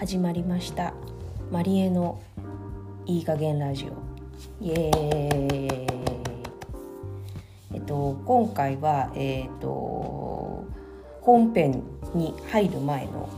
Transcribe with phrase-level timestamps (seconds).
[0.00, 0.94] 始まりました。
[1.50, 2.22] マリエの
[3.04, 4.64] いい加減ラジオ。
[4.64, 5.86] イエーイ。
[7.74, 10.64] えっと今回はえっと
[11.20, 11.82] 本編
[12.14, 13.28] に入る前の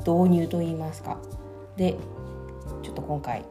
[0.00, 1.16] 導入といいますか。
[1.76, 1.94] で
[2.82, 3.44] ちょっと今回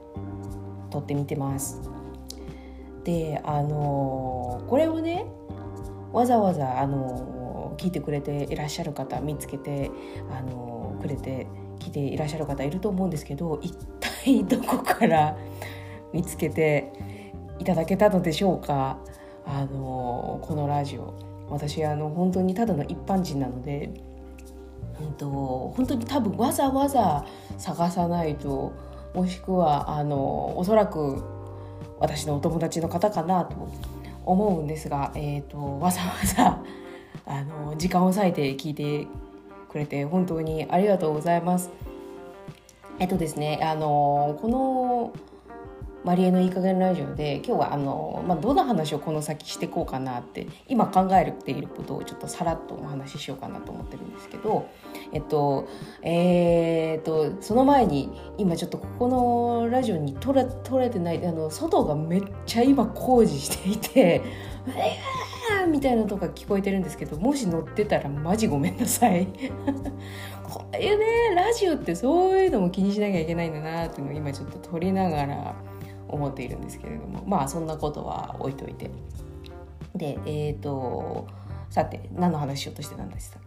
[0.89, 1.79] 撮ってみてます。
[3.05, 5.25] であのこれをね
[6.11, 9.89] わざわざあの聞いてくれていらっしゃる方見つけて
[10.29, 11.47] あのくれて
[11.89, 13.75] 来ていらっしゃる方いると思うんですけど一
[14.23, 15.35] 体どこから
[16.13, 16.91] 見つけて
[17.59, 18.99] いただけたのでしょうか？
[19.45, 21.13] あのこのラジオ。
[21.49, 23.89] 私あの本当にただの一般人なので、
[25.01, 27.25] うんと、本当に多分わざわざ
[27.57, 28.71] 探さないと
[29.15, 31.23] もしくはあのおそらく
[31.99, 33.67] 私のお友達の方かなと
[34.25, 36.63] 思うんですが、えーと、わざわざ
[37.25, 39.07] あの時間を割いて聞いて
[39.69, 41.69] くれて本当にありがとうございます。
[42.99, 45.13] えっとですねあのこの
[46.03, 54.69] マリエのいい加減ラジオで今日はあの、まあ、どんな話をこの先していこうかなって今考えていることをちょっとさらっとお話ししようかなと思ってるんですけど
[55.11, 55.67] えっと
[56.01, 64.21] えー、っとその前に今ちょっとここのラジオに撮れ撮れてないあの外がめっちゃ今工事していて
[65.69, 69.27] 「」みたいなとか聞こえてるんですけどもし乗ってたらマジごめんなさい。
[70.43, 75.55] こういうねラジオってそういうのも気にしなきゃいけないんだなっていうのを今ちょっと撮りながら
[76.07, 77.23] 思っているんですけれども。
[77.25, 78.89] まあそんなことは置いといて。
[79.95, 81.27] でえっ、ー、と
[81.69, 83.41] さて何の話しようとしてたんでしたっ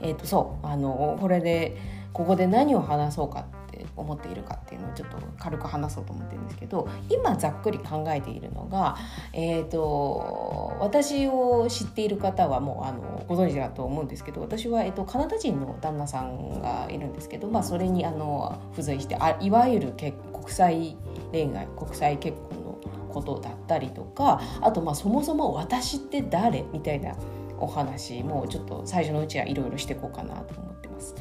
[0.00, 0.06] け？
[0.08, 1.76] えっ、ー、とそうあのこれで
[2.12, 4.58] ここで何を話そうかって思っているか
[4.90, 8.96] っていうのをちょっと軽く話そうと思ってるんですけど今ざっくり考えているのが、
[9.32, 20.12] えーと、私を知っている方はもうあのご存知だと思うんですけど私は、えーと、カナダ人の旦那さんがいるんですけど、まあ、それにあの付随してあいわゆる国
[20.48, 20.96] 際
[21.30, 22.78] 恋愛国際結婚の
[23.08, 27.14] ことだったりとかあとまあそもそも私って誰みたいな
[27.58, 31.14] お話もちょっと最初のうちはいろいろしていこうかなと思ってます。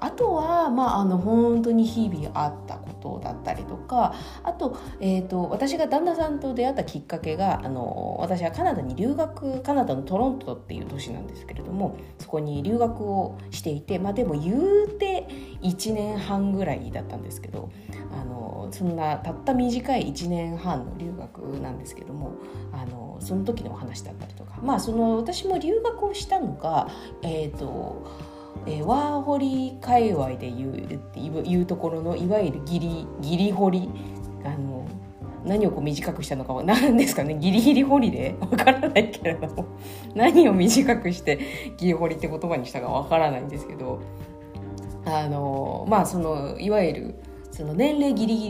[0.00, 15.26] あとは、まあ、あの本当に日々あったことだったりとかあと,、えーと、私が旦那さんと出会ったきっかけがあの私はカナダに留学カナダのトロントっていう都市なんですけれどもそこに留学をしていて、まあ、でも言うて
[15.62, 17.70] 1年半ぐらいだったんですけど
[18.12, 22.32] あのそんなたった短い1年半の留学なんですけども
[22.72, 26.88] あのその時のお話だったりとかまあその私も留学をしたのが
[27.22, 28.06] えっ、ー、と
[28.66, 33.88] えー、ワーホリ界隈でいういうところのいわゆるギリギリホリ
[34.44, 34.86] あの
[35.44, 37.34] 何をこう短くしたのかは何ですかね？
[37.40, 38.36] ギリギリホリで？
[38.40, 39.64] わからないけれども。
[40.14, 41.38] 何を短くして
[41.78, 44.00] ギリホリって言葉にしたかわからないんですけど。
[45.06, 47.14] あのまあそのいわゆる
[47.50, 48.48] その年齢ギリギ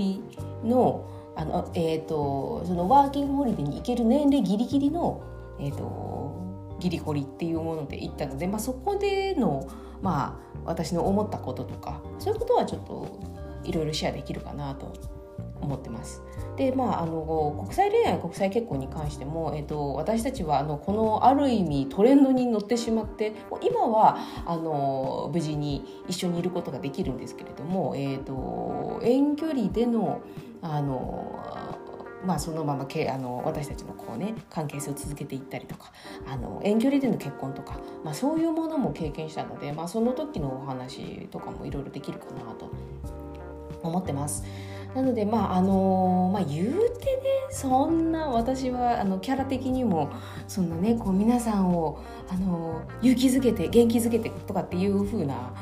[0.64, 1.04] リの
[1.36, 5.20] あの、えーと、そのワーキングホリデーに行ける年齢ギリギリの、
[5.60, 6.32] えーと、
[6.78, 9.68] ギリホリっていうもので行ったので、まあ、そこでの、
[10.02, 13.20] まあ、私の思ったこととかそういうことはちょっと
[13.64, 14.92] いろいろシェアできるかなと
[15.60, 16.22] 思ってます。
[16.56, 30.20] でまああの国際恋愛国際結婚に関しても、えーと、私たちはあのこのある意味トレンドに乗ってしまって今はあの無事に一緒にいることができるんですけれども、えーと、遠距離での
[30.60, 31.57] あの
[32.26, 35.92] まあ、そのままけあの私たちのこう、ね、関係性を続けていったりとか
[36.26, 42.72] あの遠距離での結婚とか、まあ、そういうものも経験したので、まあ、その時のお話とかもいろいろできるかなと
[43.82, 44.44] 思ってます。
[44.94, 50.10] なのでまああのまあ言うてねそんな私はあのキャラ的にも
[50.48, 55.52] そんなねこう皆さんをあの勇気づけて元気づけてとかっていう風な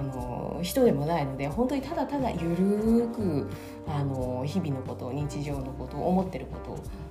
[0.00, 3.50] あの人でもないので本当にただただゆるく
[3.86, 6.58] あの日々のこと日常のこと思ってるこ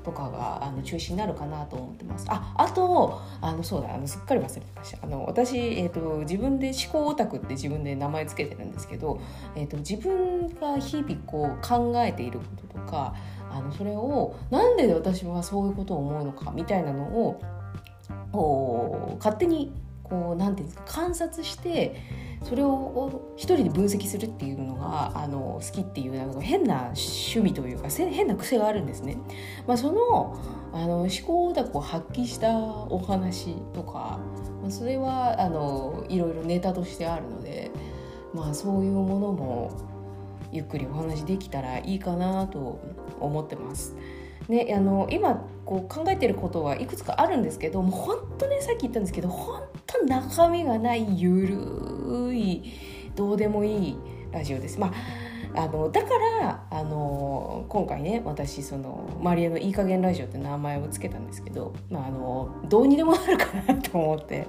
[0.03, 2.25] ととかがあの中心になるかなと思ってます。
[2.29, 4.99] ああとあのそうだあのすっかり忘れてました。
[5.03, 9.19] あの私、えーと、自分で思考オタクって自分で名前つけてるんですけど、
[9.55, 13.13] えーと、自分が日々こう考えていることとか
[13.51, 17.41] あのそれをなんで私はそういうことを思うのかみたいなのを
[18.31, 19.71] こう勝手に
[20.09, 22.01] こうなんていうんですか観察して
[22.43, 29.17] それを一人で分析するっていうのがあの好きっていうなんか変な趣味というか変な癖があるんですね。
[29.67, 30.37] まあ、その
[30.71, 34.19] あの思考オタクを発揮したお話とか、
[34.61, 37.71] まあ、それはあのいろいろネタとしてあるので、
[38.33, 39.71] まあ、そういうものも
[40.51, 42.79] ゆっくりお話できたらいいかなと
[43.19, 43.95] 思ってます。
[44.49, 51.47] ね、あの今こう考えてることはいくつかあるんですけどもう本当ねさっき言ったんですけど本当中身がないゆ
[52.27, 52.63] るい
[53.15, 53.97] どうでもいい
[54.31, 54.79] ラジオです。
[54.79, 54.93] まあ
[55.55, 56.09] あのだか
[56.41, 64.47] らあの今回ね私その「マリエのいい加減ラジオ」って名前を付けたんですけど、まあ、あのどうにでもなるかなと思って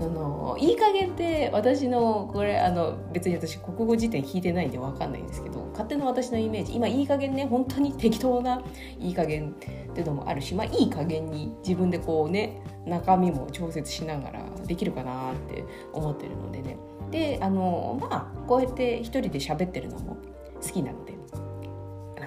[0.00, 8.62] あのいい加減って私のこれあの別に私国語辞典引いてないんで分かんないんですけど勝手な私のイメージ今いい加減ね本当に適当な
[8.98, 9.52] いい加減っ
[9.92, 16.78] ていうのもあるしまあいい加減に自分でこうね中身も調節しながらできるかなって思ってるのでね
[17.10, 20.16] であのまあこうやって一人で喋ってるのも
[20.62, 21.14] 好きなので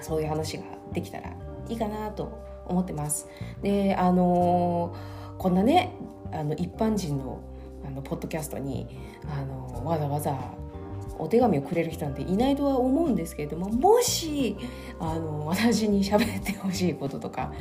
[0.00, 1.30] そういう話ができたら
[1.68, 3.28] いいかなと思ってます。
[3.62, 4.94] であの
[5.38, 5.94] こんなね
[6.32, 7.40] あの一般人の
[7.86, 8.88] あのポッドキャストに
[9.28, 10.36] あのわざわざ
[11.18, 14.56] お手紙をくれる人なんていないとは思うんですけれどももし
[14.98, 17.52] あの私に喋ってほしいこととか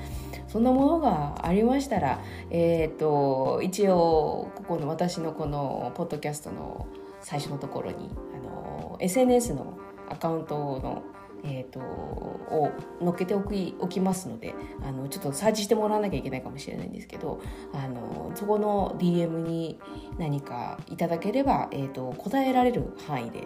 [0.47, 2.21] そんなものがありましたら、
[2.51, 6.87] えーと、一応ここの私のこのポッドキャストの
[7.21, 9.77] 最初のところにあの SNS の
[10.09, 11.03] アカウントの
[11.43, 17.41] えーと、を載っけておきおきますのであのちょっとサーチしてもらわなきゃいけないかもしれないんですけど
[17.73, 19.79] あのそこの DM に
[20.17, 23.43] 何かいただければ、えーと、答えられる範囲で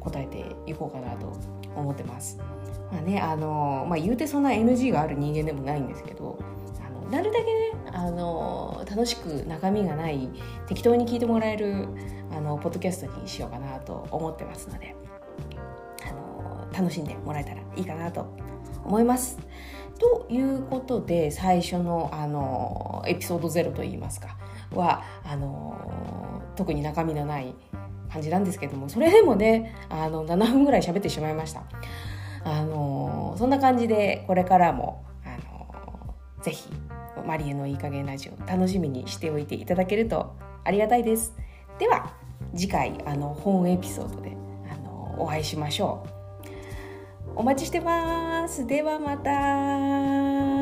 [0.00, 1.32] 答えていこうかなと
[1.76, 2.38] 思ってます。
[2.90, 6.38] まあねあのまあ、言うてそんな NG がある人間でもないんですけど
[6.86, 10.30] あのなるだけねあの楽しく中身がない
[10.68, 11.88] 適当に聞いてもらえる
[12.30, 14.94] あのポッドキャストにしようかなと思ってますので。
[16.72, 18.26] 楽しんでもらえたらいいかなと
[18.84, 19.38] 思います。
[19.98, 24.36] ということで最初のあのエピソード0といいますか
[24.72, 27.54] はあの特に中身のない
[28.12, 31.62] 感じなんですけどもそれでもねあの7分ぐらい喋ってしまいました。
[32.44, 36.68] あのそんな感じでこれからもあのぜひ
[37.26, 41.34] マリエのいい加減ラジオ楽しみにしておいていただけるとありがたいです。
[41.78, 42.14] では
[42.54, 44.36] 次回あの本エピソードで
[44.70, 46.15] あのお会いしましょう。
[47.36, 48.66] お待ちしてます。
[48.66, 50.55] ではまた。